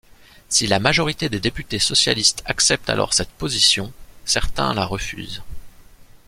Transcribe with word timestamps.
Si 0.49 0.65
la 0.65 0.79
majorité 0.79 1.29
des 1.29 1.39
députés 1.39 1.77
socialistes 1.77 2.41
accepte 2.47 2.89
alors 2.89 3.13
cette 3.13 3.29
position, 3.29 3.93
certains 4.25 4.73
la 4.73 4.83
refusent. 4.83 5.43